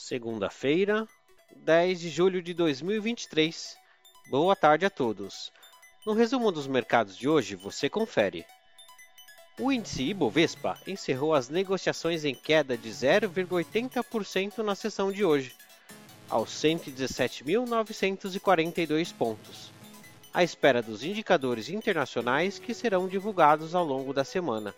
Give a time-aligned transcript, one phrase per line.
[0.00, 1.08] Segunda-feira,
[1.56, 3.76] 10 de julho de 2023.
[4.30, 5.52] Boa tarde a todos.
[6.06, 8.46] No resumo dos mercados de hoje, você confere.
[9.58, 15.52] O índice Ibovespa encerrou as negociações em queda de 0,80% na sessão de hoje,
[16.30, 19.72] aos 117.942 pontos,
[20.32, 24.72] à espera dos indicadores internacionais que serão divulgados ao longo da semana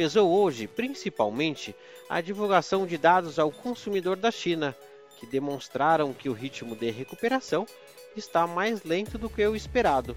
[0.00, 1.76] pesou hoje principalmente
[2.08, 4.74] a divulgação de dados ao consumidor da China,
[5.18, 7.66] que demonstraram que o ritmo de recuperação
[8.16, 10.16] está mais lento do que o esperado.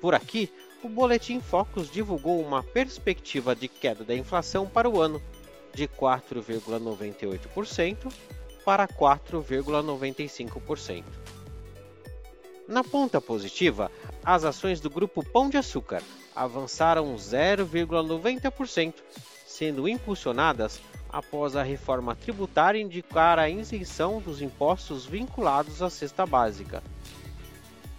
[0.00, 0.48] Por aqui,
[0.80, 5.20] o Boletim Focus divulgou uma perspectiva de queda da inflação para o ano,
[5.74, 8.12] de 4,98%
[8.64, 11.02] para 4,95%.
[12.68, 13.90] Na ponta positiva,
[14.22, 16.02] as ações do grupo Pão de Açúcar
[16.36, 18.96] avançaram 0,90%,
[19.46, 26.82] sendo impulsionadas após a reforma tributária indicar a isenção dos impostos vinculados à cesta básica.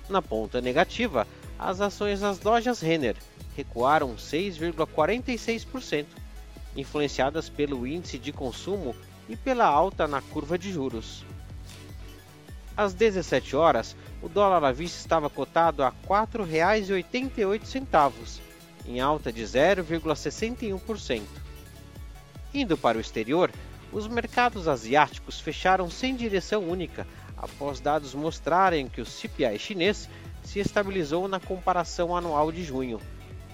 [0.08, 1.26] Na ponta negativa,
[1.58, 3.18] as ações das lojas Renner
[3.58, 6.06] recuaram 6,46%,
[6.76, 8.96] influenciadas pelo índice de consumo
[9.28, 11.26] e pela alta na curva de juros.
[12.80, 18.40] Às 17 horas, o dólar à vista estava cotado a R$ 4,88,
[18.88, 21.24] em alta de 0,61%.
[22.54, 23.52] Indo para o exterior,
[23.92, 30.08] os mercados asiáticos fecharam sem direção única após dados mostrarem que o CPI chinês
[30.42, 33.02] se estabilizou na comparação anual de junho,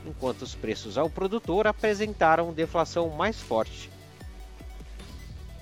[0.06, 3.90] enquanto os preços ao produtor apresentaram deflação mais forte.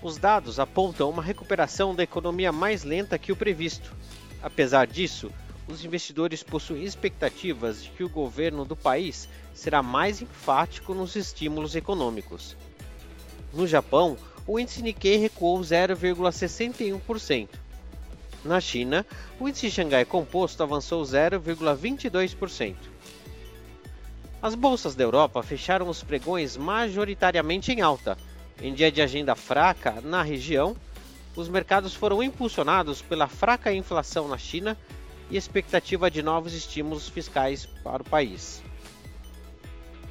[0.03, 3.95] Os dados apontam uma recuperação da economia mais lenta que o previsto.
[4.41, 5.31] Apesar disso,
[5.65, 11.73] os investidores possuem expectativas de que o governo do país será mais enfático nos estímulos
[11.73, 12.57] econômicos.
[13.53, 17.47] No Japão, o índice Nikkei recuou 0,61%.
[18.43, 19.05] Na China,
[19.39, 22.75] o índice Xangai Composto avançou 0,22%.
[24.41, 28.17] As bolsas da Europa fecharam os pregões majoritariamente em alta,
[28.62, 30.75] em dia de agenda fraca na região,
[31.36, 34.78] os mercados foram impulsionados pela fraca inflação na China
[35.30, 38.62] e expectativa de novos estímulos fiscais para o país.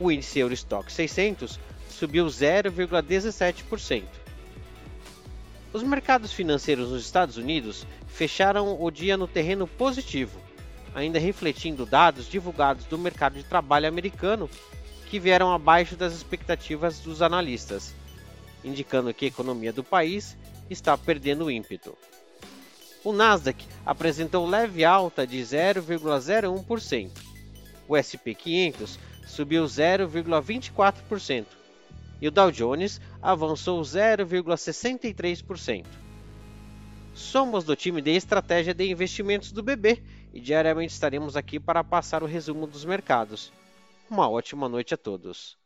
[0.01, 4.03] O índice Eurostock 600 subiu 0,17%.
[5.73, 10.39] Os mercados financeiros nos Estados Unidos fecharam o dia no terreno positivo,
[10.95, 14.51] ainda refletindo dados divulgados do mercado de trabalho americano
[15.09, 17.95] que vieram abaixo das expectativas dos analistas
[18.65, 20.37] indicando que a economia do país
[20.71, 21.97] está perdendo ímpeto.
[23.05, 27.11] O Nasdaq apresentou leve alta de 0,01%.
[27.89, 31.47] O SP 500 subiu 0,24%
[32.21, 35.85] e o Dow Jones avançou 0,63%.
[37.15, 40.01] Somos do time de estratégia de investimentos do BB
[40.33, 43.53] e diariamente estaremos aqui para passar o resumo dos mercados.
[44.09, 45.59] Uma ótima noite a todos.